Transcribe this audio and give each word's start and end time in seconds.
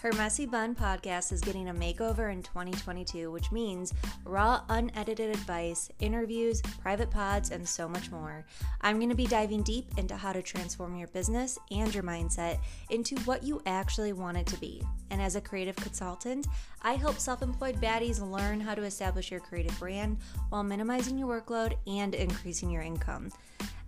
Her 0.00 0.12
Messy 0.14 0.46
Bun 0.46 0.74
podcast 0.74 1.30
is 1.30 1.42
getting 1.42 1.68
a 1.68 1.74
makeover 1.74 2.32
in 2.32 2.42
2022, 2.42 3.30
which 3.30 3.52
means 3.52 3.92
raw, 4.24 4.62
unedited 4.70 5.28
advice, 5.28 5.90
interviews, 6.00 6.62
private 6.80 7.10
pods, 7.10 7.50
and 7.50 7.68
so 7.68 7.86
much 7.86 8.10
more. 8.10 8.46
I'm 8.80 8.96
going 8.96 9.10
to 9.10 9.14
be 9.14 9.26
diving 9.26 9.62
deep 9.62 9.90
into 9.98 10.16
how 10.16 10.32
to 10.32 10.40
transform 10.40 10.96
your 10.96 11.08
business 11.08 11.58
and 11.70 11.94
your 11.94 12.02
mindset 12.02 12.60
into 12.88 13.14
what 13.26 13.42
you 13.42 13.60
actually 13.66 14.14
want 14.14 14.38
it 14.38 14.46
to 14.46 14.58
be. 14.58 14.82
And 15.10 15.20
as 15.20 15.36
a 15.36 15.40
creative 15.42 15.76
consultant, 15.76 16.46
I 16.80 16.94
help 16.94 17.18
self 17.18 17.42
employed 17.42 17.78
baddies 17.78 18.26
learn 18.26 18.58
how 18.58 18.74
to 18.74 18.84
establish 18.84 19.30
your 19.30 19.40
creative 19.40 19.78
brand 19.78 20.16
while 20.48 20.64
minimizing 20.64 21.18
your 21.18 21.42
workload 21.42 21.74
and 21.86 22.14
increasing 22.14 22.70
your 22.70 22.82
income. 22.82 23.30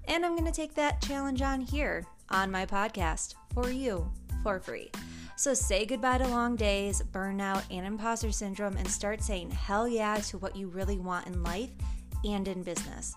And 0.08 0.26
I'm 0.26 0.36
going 0.36 0.44
to 0.44 0.52
take 0.52 0.74
that 0.74 1.00
challenge 1.00 1.40
on 1.40 1.62
here 1.62 2.04
on 2.28 2.50
my 2.50 2.66
podcast 2.66 3.34
for 3.54 3.70
you 3.70 4.12
for 4.42 4.60
free. 4.60 4.90
So 5.42 5.54
say 5.54 5.84
goodbye 5.84 6.18
to 6.18 6.28
long 6.28 6.54
days, 6.54 7.02
burnout, 7.10 7.64
and 7.68 7.84
imposter 7.84 8.30
syndrome 8.30 8.76
and 8.76 8.88
start 8.88 9.24
saying 9.24 9.50
hell 9.50 9.88
yeah 9.88 10.18
to 10.18 10.38
what 10.38 10.54
you 10.54 10.68
really 10.68 11.00
want 11.00 11.26
in 11.26 11.42
life 11.42 11.70
and 12.24 12.46
in 12.46 12.62
business. 12.62 13.16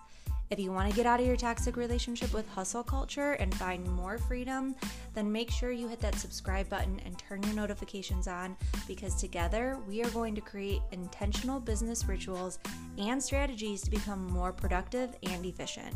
If 0.50 0.58
you 0.58 0.72
want 0.72 0.90
to 0.90 0.96
get 0.96 1.06
out 1.06 1.20
of 1.20 1.26
your 1.26 1.36
toxic 1.36 1.76
relationship 1.76 2.34
with 2.34 2.48
hustle 2.48 2.82
culture 2.82 3.34
and 3.34 3.54
find 3.54 3.88
more 3.92 4.18
freedom, 4.18 4.74
then 5.14 5.30
make 5.30 5.52
sure 5.52 5.70
you 5.70 5.86
hit 5.86 6.00
that 6.00 6.16
subscribe 6.16 6.68
button 6.68 7.00
and 7.04 7.16
turn 7.16 7.44
your 7.44 7.54
notifications 7.54 8.26
on 8.26 8.56
because 8.88 9.14
together 9.14 9.78
we 9.86 10.02
are 10.02 10.10
going 10.10 10.34
to 10.34 10.40
create 10.40 10.82
intentional 10.90 11.60
business 11.60 12.08
rituals 12.08 12.58
and 12.98 13.22
strategies 13.22 13.82
to 13.82 13.90
become 13.92 14.26
more 14.26 14.52
productive 14.52 15.14
and 15.22 15.46
efficient. 15.46 15.94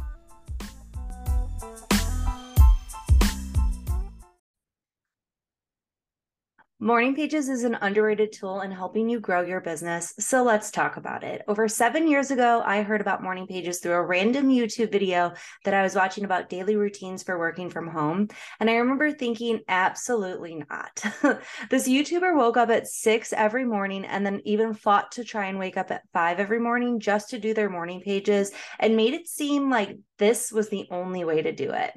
Morning 6.83 7.15
Pages 7.15 7.51
is 7.51 7.65
an 7.65 7.77
underrated 7.83 8.33
tool 8.33 8.63
in 8.63 8.71
helping 8.71 9.07
you 9.07 9.21
grow 9.21 9.43
your 9.43 9.61
business, 9.61 10.15
so 10.19 10.43
let's 10.43 10.71
talk 10.71 10.97
about 10.97 11.23
it. 11.23 11.43
Over 11.47 11.69
seven 11.69 12.09
years 12.09 12.31
ago, 12.31 12.63
I 12.65 12.81
heard 12.81 13.03
about 13.03 13.23
Morning 13.23 13.47
Pages 13.47 13.81
through 13.81 13.93
a 13.93 14.03
random 14.03 14.49
YouTube 14.49 14.91
video 14.91 15.35
that 15.67 15.75
I 15.75 15.83
was 15.83 15.95
watching 15.95 16.25
about 16.25 16.49
daily 16.49 16.77
routines 16.77 17.23
for 17.23 17.39
working 17.39 17.69
from 17.69 17.87
home. 17.87 18.29
And 18.61 18.71
I 18.71 18.77
remember 18.77 19.13
thinking, 19.13 19.61
absolutely 19.69 20.65
not. 20.71 21.05
this 21.69 21.87
YouTuber 21.87 22.35
woke 22.35 22.57
up 22.57 22.71
at 22.71 22.89
six 22.89 23.35
every 23.35 23.67
morning 23.67 24.07
and 24.07 24.25
then 24.25 24.41
even 24.47 24.73
fought 24.73 25.13
to 25.13 25.23
try 25.23 25.49
and 25.49 25.59
wake 25.59 25.77
up 25.77 25.91
at 25.91 26.09
five 26.15 26.41
every 26.41 26.61
morning 26.61 26.99
just 26.99 27.29
to 27.29 27.39
do 27.39 27.53
their 27.53 27.69
morning 27.69 28.01
pages 28.01 28.53
and 28.79 28.97
made 28.97 29.13
it 29.13 29.29
seem 29.29 29.69
like 29.69 29.99
this 30.21 30.52
was 30.52 30.68
the 30.68 30.87
only 30.90 31.24
way 31.24 31.43
to 31.43 31.51
do 31.51 31.73
it. 31.73 31.93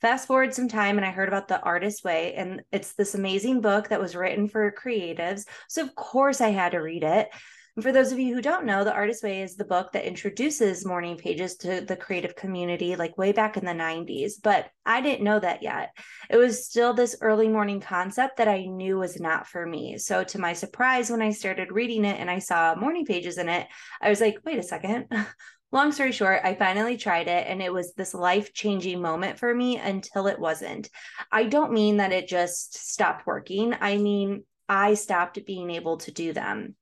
Fast 0.00 0.28
forward 0.28 0.54
some 0.54 0.68
time, 0.68 0.96
and 0.96 1.04
I 1.04 1.10
heard 1.10 1.28
about 1.28 1.48
The 1.48 1.60
Artist 1.60 2.04
Way, 2.04 2.32
and 2.34 2.62
it's 2.72 2.94
this 2.94 3.14
amazing 3.14 3.60
book 3.60 3.88
that 3.88 4.00
was 4.00 4.16
written 4.16 4.48
for 4.48 4.72
creatives. 4.72 5.42
So, 5.68 5.82
of 5.82 5.94
course, 5.94 6.40
I 6.40 6.50
had 6.50 6.72
to 6.72 6.78
read 6.78 7.02
it. 7.02 7.28
And 7.76 7.82
for 7.82 7.90
those 7.90 8.12
of 8.12 8.20
you 8.20 8.32
who 8.32 8.40
don't 8.40 8.66
know, 8.66 8.84
The 8.84 8.92
Artist 8.92 9.24
Way 9.24 9.42
is 9.42 9.56
the 9.56 9.64
book 9.64 9.90
that 9.92 10.06
introduces 10.06 10.86
morning 10.86 11.16
pages 11.16 11.56
to 11.56 11.80
the 11.80 11.96
creative 11.96 12.36
community, 12.36 12.94
like 12.94 13.18
way 13.18 13.32
back 13.32 13.56
in 13.56 13.64
the 13.64 13.72
90s. 13.72 14.34
But 14.40 14.70
I 14.86 15.00
didn't 15.00 15.24
know 15.24 15.40
that 15.40 15.64
yet. 15.64 15.90
It 16.30 16.36
was 16.36 16.64
still 16.64 16.94
this 16.94 17.16
early 17.20 17.48
morning 17.48 17.80
concept 17.80 18.36
that 18.36 18.46
I 18.46 18.66
knew 18.66 18.98
was 18.98 19.18
not 19.18 19.48
for 19.48 19.66
me. 19.66 19.98
So, 19.98 20.22
to 20.22 20.38
my 20.38 20.52
surprise, 20.52 21.10
when 21.10 21.22
I 21.22 21.32
started 21.32 21.72
reading 21.72 22.04
it 22.04 22.20
and 22.20 22.30
I 22.30 22.38
saw 22.38 22.76
morning 22.76 23.04
pages 23.04 23.38
in 23.38 23.48
it, 23.48 23.66
I 24.00 24.10
was 24.10 24.20
like, 24.20 24.38
wait 24.44 24.60
a 24.60 24.62
second 24.62 25.06
long 25.74 25.92
story 25.92 26.12
short, 26.12 26.40
I 26.44 26.54
finally 26.54 26.96
tried 26.96 27.26
it 27.26 27.46
and 27.48 27.60
it 27.60 27.72
was 27.72 27.92
this 27.92 28.14
life 28.14 28.54
changing 28.54 29.02
moment 29.02 29.38
for 29.38 29.52
me 29.52 29.76
until 29.76 30.28
it 30.28 30.38
wasn't. 30.38 30.88
I 31.32 31.44
don't 31.44 31.72
mean 31.72 31.96
that 31.96 32.12
it 32.12 32.28
just 32.28 32.90
stopped 32.92 33.26
working. 33.26 33.74
I 33.80 33.98
mean, 33.98 34.44
I 34.68 34.94
stopped 34.94 35.44
being 35.44 35.70
able 35.70 35.98
to 35.98 36.12
do 36.12 36.32
them. 36.32 36.76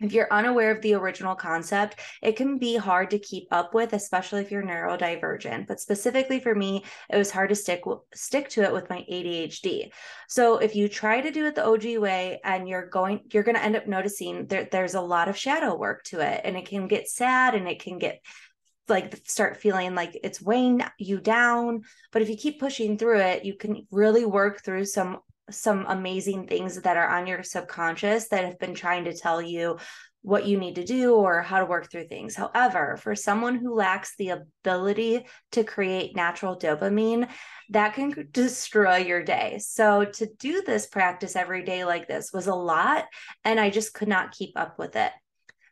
If 0.00 0.12
you're 0.14 0.32
unaware 0.32 0.70
of 0.70 0.80
the 0.80 0.94
original 0.94 1.34
concept, 1.34 2.00
it 2.22 2.36
can 2.36 2.56
be 2.56 2.76
hard 2.76 3.10
to 3.10 3.18
keep 3.18 3.48
up 3.50 3.74
with, 3.74 3.92
especially 3.92 4.40
if 4.40 4.50
you're 4.50 4.62
neurodivergent. 4.62 5.66
But 5.66 5.80
specifically 5.80 6.40
for 6.40 6.54
me, 6.54 6.84
it 7.10 7.18
was 7.18 7.30
hard 7.30 7.50
to 7.50 7.54
stick 7.54 7.82
stick 8.14 8.48
to 8.50 8.62
it 8.62 8.72
with 8.72 8.88
my 8.88 9.04
ADHD. 9.10 9.90
So 10.28 10.56
if 10.56 10.74
you 10.74 10.88
try 10.88 11.20
to 11.20 11.30
do 11.30 11.44
it 11.46 11.54
the 11.54 11.66
OG 11.66 11.98
way 11.98 12.40
and 12.44 12.66
you're 12.66 12.86
going 12.86 13.20
you're 13.32 13.42
going 13.42 13.56
to 13.56 13.64
end 13.64 13.76
up 13.76 13.86
noticing 13.86 14.46
that 14.46 14.70
there's 14.70 14.94
a 14.94 15.00
lot 15.00 15.28
of 15.28 15.36
shadow 15.36 15.76
work 15.76 16.04
to 16.04 16.20
it 16.20 16.40
and 16.44 16.56
it 16.56 16.66
can 16.66 16.88
get 16.88 17.08
sad 17.08 17.54
and 17.54 17.68
it 17.68 17.82
can 17.82 17.98
get 17.98 18.20
like 18.88 19.20
start 19.24 19.56
feeling 19.56 19.94
like 19.94 20.18
it's 20.24 20.42
weighing 20.42 20.82
you 20.98 21.20
down 21.20 21.82
but 22.10 22.22
if 22.22 22.28
you 22.28 22.36
keep 22.36 22.58
pushing 22.58 22.98
through 22.98 23.20
it 23.20 23.44
you 23.44 23.54
can 23.54 23.86
really 23.92 24.26
work 24.26 24.64
through 24.64 24.84
some 24.84 25.18
some 25.50 25.86
amazing 25.88 26.46
things 26.46 26.80
that 26.80 26.96
are 26.96 27.08
on 27.08 27.26
your 27.26 27.42
subconscious 27.42 28.28
that 28.28 28.44
have 28.44 28.58
been 28.58 28.74
trying 28.74 29.04
to 29.04 29.16
tell 29.16 29.40
you 29.40 29.78
what 30.22 30.46
you 30.46 30.58
need 30.58 30.74
to 30.74 30.84
do 30.84 31.14
or 31.14 31.40
how 31.40 31.58
to 31.58 31.64
work 31.64 31.90
through 31.90 32.06
things. 32.06 32.36
However, 32.36 32.98
for 32.98 33.14
someone 33.14 33.56
who 33.56 33.74
lacks 33.74 34.14
the 34.16 34.30
ability 34.30 35.26
to 35.52 35.64
create 35.64 36.14
natural 36.14 36.58
dopamine, 36.58 37.28
that 37.70 37.94
can 37.94 38.28
destroy 38.32 38.98
your 38.98 39.22
day. 39.22 39.58
So, 39.60 40.04
to 40.04 40.26
do 40.38 40.62
this 40.62 40.86
practice 40.86 41.36
every 41.36 41.64
day 41.64 41.84
like 41.84 42.06
this 42.06 42.32
was 42.32 42.48
a 42.48 42.54
lot, 42.54 43.06
and 43.44 43.58
I 43.58 43.70
just 43.70 43.94
could 43.94 44.08
not 44.08 44.32
keep 44.32 44.52
up 44.56 44.78
with 44.78 44.96
it. 44.96 45.12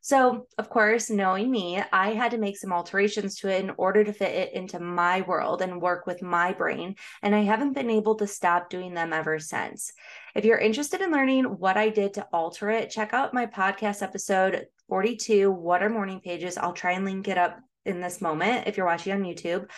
So, 0.09 0.47
of 0.57 0.71
course, 0.71 1.11
knowing 1.11 1.51
me, 1.51 1.83
I 1.93 2.15
had 2.15 2.31
to 2.31 2.39
make 2.39 2.57
some 2.57 2.73
alterations 2.73 3.37
to 3.41 3.49
it 3.49 3.63
in 3.63 3.73
order 3.77 4.05
to 4.05 4.13
fit 4.15 4.35
it 4.35 4.55
into 4.55 4.81
my 4.81 5.21
world 5.21 5.61
and 5.61 5.83
work 5.83 6.07
with 6.07 6.23
my 6.23 6.55
brain. 6.55 6.95
And 7.21 7.35
I 7.35 7.41
haven't 7.41 7.75
been 7.75 7.91
able 7.91 8.15
to 8.15 8.27
stop 8.27 8.71
doing 8.71 8.95
them 8.95 9.13
ever 9.13 9.39
since. 9.39 9.93
If 10.35 10.47
you're 10.47 10.57
interested 10.57 11.03
in 11.03 11.13
learning 11.13 11.45
what 11.45 11.77
I 11.77 11.91
did 11.91 12.15
to 12.15 12.27
alter 12.33 12.71
it, 12.71 12.89
check 12.89 13.13
out 13.13 13.35
my 13.35 13.45
podcast 13.45 14.01
episode 14.01 14.65
42 14.89 15.51
What 15.51 15.83
are 15.83 15.91
morning 15.91 16.21
pages? 16.21 16.57
I'll 16.57 16.73
try 16.73 16.93
and 16.93 17.05
link 17.05 17.29
it 17.29 17.37
up 17.37 17.59
in 17.85 18.01
this 18.01 18.23
moment 18.23 18.67
if 18.67 18.79
you're 18.79 18.87
watching 18.87 19.13
on 19.13 19.25
YouTube 19.25 19.69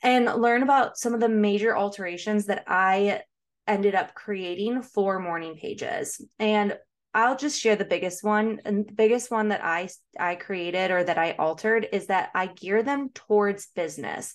and 0.00 0.26
learn 0.26 0.62
about 0.62 0.96
some 0.96 1.12
of 1.12 1.18
the 1.18 1.28
major 1.28 1.76
alterations 1.76 2.46
that 2.46 2.62
I 2.68 3.22
ended 3.66 3.96
up 3.96 4.14
creating 4.14 4.82
for 4.82 5.18
morning 5.18 5.56
pages. 5.56 6.24
And 6.38 6.78
I'll 7.12 7.36
just 7.36 7.60
share 7.60 7.76
the 7.76 7.84
biggest 7.84 8.22
one. 8.22 8.60
And 8.64 8.86
the 8.86 8.92
biggest 8.92 9.30
one 9.30 9.48
that 9.48 9.64
I 9.64 9.88
I 10.18 10.36
created 10.36 10.90
or 10.90 11.02
that 11.02 11.18
I 11.18 11.32
altered 11.32 11.88
is 11.92 12.06
that 12.06 12.30
I 12.34 12.46
gear 12.46 12.82
them 12.82 13.10
towards 13.14 13.68
business. 13.74 14.34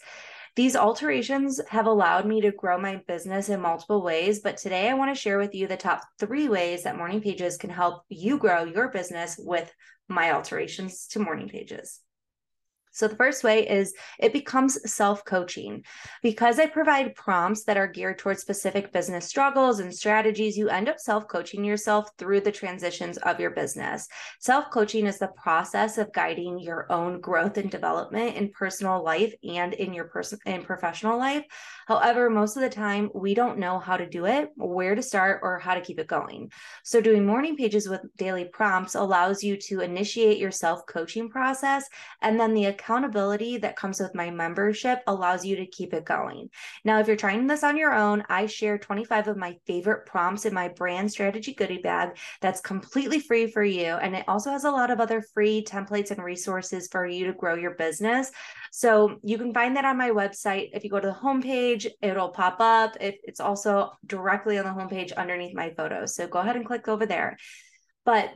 These 0.56 0.78
alterations 0.78 1.60
have 1.70 1.86
allowed 1.86 2.26
me 2.26 2.42
to 2.42 2.52
grow 2.52 2.80
my 2.80 3.02
business 3.08 3.50
in 3.50 3.60
multiple 3.60 4.02
ways, 4.02 4.40
but 4.40 4.56
today 4.56 4.90
I 4.90 4.94
want 4.94 5.14
to 5.14 5.20
share 5.20 5.38
with 5.38 5.54
you 5.54 5.68
the 5.68 5.76
top 5.76 6.02
3 6.20 6.48
ways 6.48 6.84
that 6.84 6.98
morning 6.98 7.22
pages 7.22 7.58
can 7.58 7.70
help 7.70 8.04
you 8.08 8.38
grow 8.38 8.64
your 8.64 8.90
business 8.90 9.38
with 9.38 9.70
my 10.08 10.32
alterations 10.32 11.08
to 11.08 11.20
morning 11.20 11.50
pages. 11.50 12.00
So, 12.96 13.10
the 13.10 13.16
first 13.18 13.44
way 13.44 13.68
is 13.68 13.94
it 14.20 14.32
becomes 14.32 14.80
self 14.90 15.26
coaching. 15.26 15.84
Because 16.24 16.60
I 16.60 16.68
provide 16.68 17.14
prompts 17.14 17.66
that 17.66 17.76
are 17.76 17.90
geared 17.90 18.20
towards 18.20 18.40
specific 18.40 18.94
business 18.94 19.26
struggles 19.26 19.80
and 19.80 19.94
strategies, 19.94 20.58
you 20.58 20.70
end 20.70 20.88
up 20.88 20.98
self 20.98 21.28
coaching 21.28 21.66
yourself 21.66 22.08
through 22.18 22.40
the 22.40 22.54
transitions 22.54 23.18
of 23.18 23.38
your 23.38 23.50
business. 23.50 24.08
Self 24.40 24.72
coaching 24.72 25.08
is 25.08 25.20
the 25.20 25.28
process 25.28 25.98
of 25.98 26.14
guiding 26.14 26.58
your 26.58 26.90
own 26.90 27.20
growth 27.20 27.58
and 27.58 27.70
development 27.70 28.38
in 28.38 28.52
personal 28.52 29.04
life 29.04 29.34
and 29.44 29.74
in 29.74 29.94
your 29.94 30.06
person 30.06 30.40
and 30.46 30.64
professional 30.64 31.18
life. 31.20 31.44
However, 31.88 32.30
most 32.30 32.56
of 32.56 32.62
the 32.62 32.70
time 32.70 33.10
we 33.14 33.34
don't 33.34 33.60
know 33.60 33.78
how 33.78 33.98
to 33.98 34.08
do 34.08 34.26
it, 34.26 34.52
where 34.56 34.96
to 34.96 35.02
start, 35.02 35.42
or 35.44 35.60
how 35.60 35.74
to 35.74 35.82
keep 35.82 36.00
it 36.00 36.08
going. 36.08 36.50
So, 36.86 37.02
doing 37.02 37.26
morning 37.26 37.58
pages 37.58 37.90
with 37.90 38.00
daily 38.16 38.46
prompts 38.46 38.96
allows 38.96 39.44
you 39.44 39.58
to 39.68 39.82
initiate 39.82 40.38
your 40.38 40.52
self 40.52 40.86
coaching 40.86 41.28
process 41.28 41.90
and 42.22 42.40
then 42.40 42.54
the 42.54 42.68
accountability 42.86 43.58
that 43.58 43.76
comes 43.76 44.00
with 44.00 44.14
my 44.14 44.30
membership 44.30 45.00
allows 45.08 45.44
you 45.44 45.56
to 45.56 45.66
keep 45.66 45.94
it 45.94 46.06
going. 46.06 46.50
Now, 46.84 47.00
if 47.00 47.08
you're 47.08 47.16
trying 47.16 47.48
this 47.48 47.64
on 47.64 47.78
your 47.78 47.94
own, 47.94 48.24
I 48.30 48.46
share 48.46 48.78
25 48.78 49.28
of 49.28 49.38
my 49.38 49.58
favorite 49.66 50.06
prompts 50.06 50.46
in 50.46 50.54
my 50.54 50.68
brand 50.68 51.12
strategy 51.12 51.54
goodie 51.54 51.80
bag 51.80 52.18
that's 52.42 52.62
completely 52.62 53.20
free 53.20 53.48
for 53.48 53.64
you. 53.64 53.96
And 53.96 54.16
it 54.16 54.26
also 54.28 54.52
has 54.52 54.66
a 54.66 54.72
lot 54.72 54.92
of 54.92 55.00
other 55.00 55.24
free 55.34 55.64
templates 55.64 56.12
and 56.12 56.24
resources 56.24 56.88
for 56.92 57.08
you 57.08 57.26
to 57.26 57.34
grow 57.34 57.56
your 57.56 57.74
business. 57.76 58.32
So 58.72 59.18
you 59.24 59.38
can 59.38 59.54
find 59.54 59.76
that 59.78 59.86
on 59.86 59.98
my 59.98 60.12
website. 60.12 60.70
If 60.74 60.84
you 60.84 60.90
go 60.92 61.00
to 61.00 61.08
the 61.08 61.14
homepage, 61.14 61.88
it'll 62.02 62.30
pop 62.30 62.58
up. 62.60 62.98
It's 63.00 63.40
also 63.40 63.92
directly 64.06 64.60
on 64.60 64.66
the 64.66 64.72
homepage 64.72 65.16
underneath 65.16 65.56
my 65.56 65.72
photos. 65.72 66.16
So 66.16 66.28
go 66.28 66.40
ahead 66.40 66.56
and 66.56 66.66
click 66.66 66.88
over 66.88 67.06
there. 67.06 67.38
But 68.04 68.30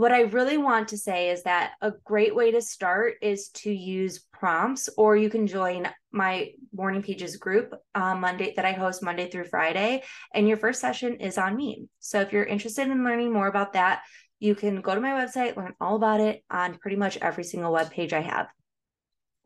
what 0.00 0.12
I 0.12 0.22
really 0.22 0.56
want 0.56 0.88
to 0.88 0.96
say 0.96 1.28
is 1.28 1.42
that 1.42 1.72
a 1.82 1.92
great 2.06 2.34
way 2.34 2.50
to 2.52 2.62
start 2.62 3.16
is 3.20 3.50
to 3.50 3.70
use 3.70 4.24
prompts, 4.32 4.88
or 4.96 5.14
you 5.14 5.28
can 5.28 5.46
join 5.46 5.86
my 6.10 6.52
morning 6.72 7.02
pages 7.02 7.36
group 7.36 7.74
uh, 7.94 8.14
Monday 8.14 8.54
that 8.56 8.64
I 8.64 8.72
host 8.72 9.02
Monday 9.02 9.28
through 9.28 9.44
Friday. 9.44 10.02
And 10.32 10.48
your 10.48 10.56
first 10.56 10.80
session 10.80 11.16
is 11.16 11.36
on 11.36 11.54
me. 11.54 11.84
So 11.98 12.22
if 12.22 12.32
you're 12.32 12.44
interested 12.44 12.88
in 12.88 13.04
learning 13.04 13.30
more 13.30 13.46
about 13.46 13.74
that, 13.74 14.00
you 14.38 14.54
can 14.54 14.80
go 14.80 14.94
to 14.94 15.02
my 15.02 15.10
website, 15.10 15.58
learn 15.58 15.74
all 15.82 15.96
about 15.96 16.20
it 16.20 16.44
on 16.50 16.78
pretty 16.78 16.96
much 16.96 17.18
every 17.18 17.44
single 17.44 17.70
web 17.70 17.90
page 17.90 18.14
I 18.14 18.22
have. 18.22 18.46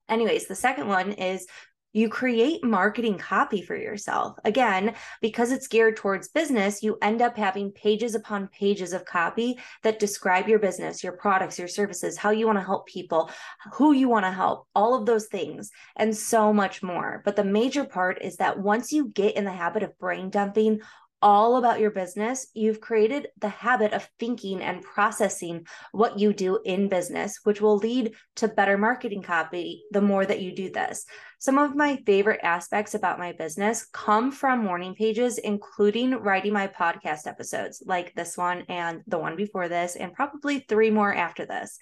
Anyways, 0.09 0.47
the 0.47 0.55
second 0.55 0.87
one 0.87 1.15
is 1.15 1.49
you 1.95 2.09
create 2.09 2.63
marketing 2.63 3.17
copy 3.17 3.63
for 3.63 3.77
yourself. 3.77 4.37
Again, 4.45 4.95
because 5.23 5.53
it's 5.53 5.69
geared 5.69 5.97
towards 5.97 6.29
business, 6.29 6.83
you 6.83 6.99
end 7.01 7.23
up 7.23 7.37
having 7.37 7.71
pages 7.71 8.17
upon 8.17 8.49
pages 8.49 8.93
of 8.93 9.05
copy 9.05 9.59
that 9.83 10.01
describe 10.01 10.49
your 10.49 10.59
business, 10.59 11.05
your 11.05 11.13
products, 11.13 11.59
your 11.59 11.69
services, 11.69 12.19
how 12.19 12.31
you 12.31 12.47
want 12.47 12.59
to 12.59 12.65
help 12.65 12.87
people, 12.87 13.31
who 13.73 13.93
you 13.93 14.09
want 14.09 14.27
to 14.27 14.33
help, 14.33 14.67
all 14.75 14.95
of 14.95 15.07
those 15.07 15.27
things, 15.27 15.71
and 15.97 16.15
so 16.15 16.53
much 16.53 16.83
more. 16.83 17.23
But 17.25 17.37
the 17.37 17.45
major 17.45 17.85
part 17.85 18.21
is 18.23 18.37
that 18.37 18.59
once 18.59 18.93
you 18.93 19.09
get 19.09 19.37
in 19.37 19.45
the 19.45 19.53
habit 19.53 19.85
of 19.85 19.97
brain 19.99 20.31
dumping 20.31 20.81
all 21.25 21.57
about 21.57 21.81
your 21.81 21.91
business, 21.91 22.49
you've 22.53 22.83
created 22.83 23.29
the 23.41 23.49
habit 23.49 23.95
of 23.95 24.07
thinking 24.21 24.61
and 24.61 24.83
processing 24.83 25.67
what 25.93 26.19
you 26.19 26.35
do 26.35 26.61
in 26.67 26.87
business, 26.87 27.41
which 27.45 27.63
will 27.63 27.79
lead 27.79 28.13
to 28.37 28.47
better 28.47 28.77
marketing 28.77 29.23
copy 29.23 29.83
the 29.91 30.03
more 30.03 30.27
that 30.27 30.43
you 30.43 30.55
do 30.55 30.71
this. 30.71 31.07
Some 31.39 31.57
of 31.57 31.75
my 31.75 31.97
favorite 32.05 32.41
aspects 32.43 32.95
about 32.95 33.19
my 33.19 33.33
business 33.33 33.87
come 33.91 34.31
from 34.31 34.63
morning 34.63 34.95
pages, 34.95 35.39
including 35.39 36.11
writing 36.13 36.53
my 36.53 36.69
podcast 36.69 37.27
episodes 37.27 37.83
like 37.87 38.15
this 38.15 38.37
one 38.37 38.65
and 38.69 39.01
the 39.07 39.19
one 39.19 39.35
before 39.35 39.69
this, 39.69 39.97
and 39.97 40.13
probably 40.13 40.67
three 40.69 40.91
more 40.91 41.15
after 41.15 41.47
this. 41.47 41.79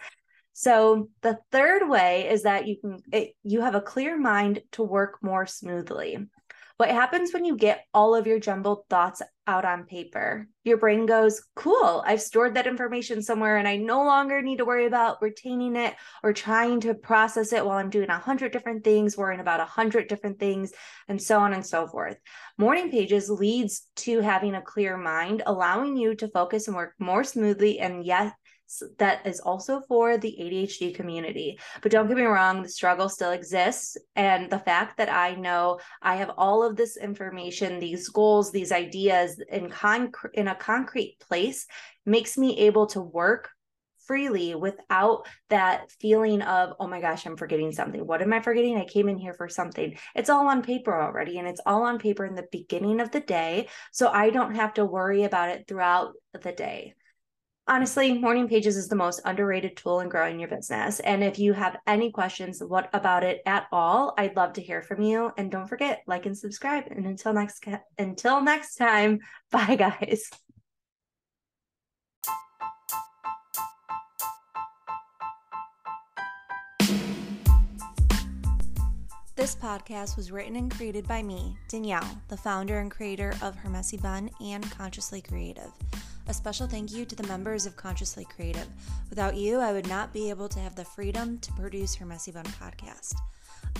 So 0.52 1.08
the 1.22 1.38
third 1.50 1.88
way 1.88 2.28
is 2.30 2.44
that 2.44 2.68
you 2.68 2.76
can 2.80 2.98
it, 3.10 3.32
you 3.42 3.62
have 3.62 3.74
a 3.74 3.80
clear 3.80 4.16
mind 4.16 4.60
to 4.72 4.84
work 4.84 5.18
more 5.20 5.46
smoothly. 5.46 6.28
What 6.82 6.90
happens 6.90 7.32
when 7.32 7.44
you 7.44 7.56
get 7.56 7.86
all 7.94 8.12
of 8.12 8.26
your 8.26 8.40
jumbled 8.40 8.88
thoughts 8.90 9.22
out 9.46 9.64
on 9.64 9.84
paper? 9.84 10.48
Your 10.64 10.78
brain 10.78 11.06
goes, 11.06 11.40
Cool, 11.54 12.02
I've 12.04 12.20
stored 12.20 12.54
that 12.54 12.66
information 12.66 13.22
somewhere 13.22 13.56
and 13.56 13.68
I 13.68 13.76
no 13.76 14.02
longer 14.02 14.42
need 14.42 14.58
to 14.58 14.64
worry 14.64 14.86
about 14.86 15.22
retaining 15.22 15.76
it 15.76 15.94
or 16.24 16.32
trying 16.32 16.80
to 16.80 16.94
process 16.94 17.52
it 17.52 17.64
while 17.64 17.78
I'm 17.78 17.88
doing 17.88 18.08
a 18.08 18.18
hundred 18.18 18.50
different 18.50 18.82
things, 18.82 19.16
worrying 19.16 19.38
about 19.38 19.60
a 19.60 19.64
hundred 19.64 20.08
different 20.08 20.40
things, 20.40 20.72
and 21.06 21.22
so 21.22 21.38
on 21.38 21.52
and 21.52 21.64
so 21.64 21.86
forth. 21.86 22.16
Morning 22.58 22.90
pages 22.90 23.30
leads 23.30 23.86
to 23.98 24.18
having 24.18 24.56
a 24.56 24.60
clear 24.60 24.96
mind, 24.96 25.44
allowing 25.46 25.96
you 25.96 26.16
to 26.16 26.26
focus 26.26 26.66
and 26.66 26.74
work 26.74 26.94
more 26.98 27.22
smoothly 27.22 27.78
and 27.78 28.04
yet 28.04 28.32
that 28.98 29.26
is 29.26 29.40
also 29.40 29.80
for 29.88 30.16
the 30.16 30.36
ADHD 30.40 30.94
community. 30.94 31.58
But 31.80 31.92
don't 31.92 32.08
get 32.08 32.16
me 32.16 32.24
wrong, 32.24 32.62
the 32.62 32.68
struggle 32.68 33.08
still 33.08 33.32
exists. 33.32 33.96
And 34.16 34.50
the 34.50 34.58
fact 34.58 34.96
that 34.98 35.12
I 35.12 35.34
know 35.34 35.80
I 36.00 36.16
have 36.16 36.30
all 36.36 36.62
of 36.62 36.76
this 36.76 36.96
information, 36.96 37.78
these 37.78 38.08
goals, 38.08 38.52
these 38.52 38.72
ideas 38.72 39.42
in, 39.50 39.68
concrete 39.68 40.30
in 40.34 40.48
a 40.48 40.54
concrete 40.54 41.18
place 41.20 41.66
makes 42.06 42.38
me 42.38 42.58
able 42.60 42.86
to 42.88 43.00
work 43.00 43.50
freely 44.06 44.54
without 44.54 45.26
that 45.48 45.90
feeling 46.00 46.42
of, 46.42 46.74
oh 46.80 46.88
my 46.88 47.00
gosh, 47.00 47.24
I'm 47.24 47.36
forgetting 47.36 47.72
something. 47.72 48.04
What 48.06 48.20
am 48.20 48.32
I 48.32 48.40
forgetting? 48.40 48.76
I 48.76 48.84
came 48.84 49.08
in 49.08 49.16
here 49.16 49.34
for 49.34 49.48
something. 49.48 49.96
It's 50.14 50.28
all 50.28 50.48
on 50.48 50.62
paper 50.62 51.00
already, 51.00 51.38
and 51.38 51.46
it's 51.46 51.60
all 51.64 51.84
on 51.84 51.98
paper 51.98 52.26
in 52.26 52.34
the 52.34 52.46
beginning 52.50 53.00
of 53.00 53.10
the 53.10 53.20
day. 53.20 53.68
So 53.92 54.08
I 54.08 54.30
don't 54.30 54.56
have 54.56 54.74
to 54.74 54.84
worry 54.84 55.22
about 55.22 55.50
it 55.50 55.66
throughout 55.68 56.14
the 56.32 56.52
day 56.52 56.94
honestly, 57.66 58.18
morning 58.18 58.48
pages 58.48 58.76
is 58.76 58.88
the 58.88 58.96
most 58.96 59.20
underrated 59.24 59.76
tool 59.76 60.00
in 60.00 60.08
growing 60.08 60.38
your 60.38 60.48
business. 60.48 61.00
And 61.00 61.22
if 61.22 61.38
you 61.38 61.52
have 61.52 61.78
any 61.86 62.10
questions 62.10 62.62
what 62.62 62.90
about 62.92 63.24
it 63.24 63.42
at 63.46 63.66
all, 63.72 64.14
I'd 64.18 64.36
love 64.36 64.54
to 64.54 64.62
hear 64.62 64.82
from 64.82 65.02
you. 65.02 65.32
And 65.36 65.50
don't 65.50 65.68
forget, 65.68 66.02
like 66.06 66.26
and 66.26 66.36
subscribe. 66.36 66.84
And 66.90 67.06
until 67.06 67.32
next 67.32 67.64
until 67.98 68.42
next 68.42 68.76
time, 68.76 69.20
bye 69.50 69.76
guys. 69.76 70.28
This 79.34 79.56
podcast 79.56 80.16
was 80.16 80.30
written 80.30 80.54
and 80.54 80.70
created 80.70 81.08
by 81.08 81.20
me, 81.20 81.56
Danielle, 81.68 82.06
the 82.28 82.36
founder 82.36 82.78
and 82.78 82.90
creator 82.90 83.34
of 83.42 83.56
Her 83.56 83.70
Messy 83.70 83.96
Bun 83.96 84.30
and 84.40 84.70
Consciously 84.70 85.20
Creative. 85.20 85.72
A 86.28 86.34
special 86.34 86.66
thank 86.66 86.92
you 86.92 87.04
to 87.04 87.16
the 87.16 87.26
members 87.26 87.66
of 87.66 87.76
Consciously 87.76 88.24
Creative. 88.24 88.66
Without 89.10 89.36
you, 89.36 89.58
I 89.58 89.72
would 89.72 89.88
not 89.88 90.12
be 90.12 90.30
able 90.30 90.48
to 90.50 90.60
have 90.60 90.76
the 90.76 90.84
freedom 90.84 91.38
to 91.40 91.52
produce 91.52 91.94
her 91.96 92.06
Messy 92.06 92.30
Bun 92.30 92.44
podcast. 92.44 93.14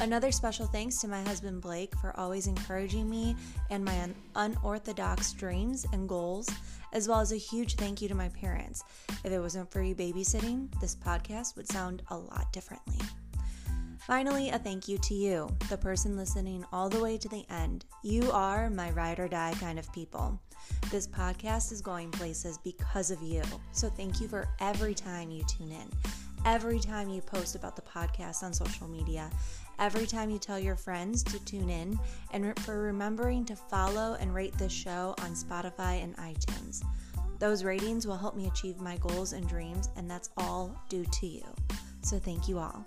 Another 0.00 0.32
special 0.32 0.66
thanks 0.66 1.00
to 1.00 1.08
my 1.08 1.22
husband 1.22 1.60
Blake 1.60 1.94
for 1.96 2.18
always 2.18 2.48
encouraging 2.48 3.08
me 3.08 3.36
and 3.70 3.84
my 3.84 4.00
un- 4.00 4.14
unorthodox 4.34 5.32
dreams 5.32 5.86
and 5.92 6.08
goals, 6.08 6.48
as 6.92 7.08
well 7.08 7.20
as 7.20 7.32
a 7.32 7.36
huge 7.36 7.76
thank 7.76 8.02
you 8.02 8.08
to 8.08 8.14
my 8.14 8.28
parents. 8.30 8.82
If 9.24 9.30
it 9.30 9.38
wasn't 9.38 9.70
for 9.70 9.80
you 9.80 9.94
babysitting, 9.94 10.68
this 10.80 10.96
podcast 10.96 11.56
would 11.56 11.68
sound 11.68 12.02
a 12.10 12.16
lot 12.16 12.52
differently. 12.52 12.98
Finally, 14.06 14.50
a 14.50 14.58
thank 14.58 14.88
you 14.88 14.98
to 14.98 15.14
you, 15.14 15.48
the 15.68 15.76
person 15.76 16.16
listening 16.16 16.64
all 16.72 16.88
the 16.88 17.00
way 17.00 17.16
to 17.16 17.28
the 17.28 17.46
end. 17.48 17.84
You 18.02 18.32
are 18.32 18.68
my 18.68 18.90
ride 18.90 19.20
or 19.20 19.28
die 19.28 19.54
kind 19.60 19.78
of 19.78 19.92
people. 19.92 20.40
This 20.90 21.06
podcast 21.06 21.70
is 21.70 21.80
going 21.80 22.10
places 22.10 22.58
because 22.58 23.12
of 23.12 23.22
you. 23.22 23.42
So 23.70 23.88
thank 23.88 24.20
you 24.20 24.26
for 24.26 24.48
every 24.58 24.92
time 24.92 25.30
you 25.30 25.44
tune 25.44 25.70
in, 25.70 25.88
every 26.44 26.80
time 26.80 27.10
you 27.10 27.20
post 27.20 27.54
about 27.54 27.76
the 27.76 27.82
podcast 27.82 28.42
on 28.42 28.52
social 28.52 28.88
media, 28.88 29.30
every 29.78 30.06
time 30.06 30.30
you 30.30 30.38
tell 30.40 30.58
your 30.58 30.76
friends 30.76 31.22
to 31.22 31.38
tune 31.44 31.70
in, 31.70 31.96
and 32.32 32.58
for 32.62 32.82
remembering 32.82 33.44
to 33.44 33.54
follow 33.54 34.16
and 34.18 34.34
rate 34.34 34.58
this 34.58 34.72
show 34.72 35.14
on 35.20 35.30
Spotify 35.30 36.02
and 36.02 36.16
iTunes. 36.16 36.82
Those 37.38 37.62
ratings 37.62 38.04
will 38.04 38.18
help 38.18 38.34
me 38.36 38.48
achieve 38.48 38.80
my 38.80 38.96
goals 38.96 39.32
and 39.32 39.48
dreams, 39.48 39.90
and 39.94 40.10
that's 40.10 40.30
all 40.36 40.76
due 40.88 41.04
to 41.04 41.26
you. 41.28 41.44
So 42.02 42.18
thank 42.18 42.48
you 42.48 42.58
all. 42.58 42.84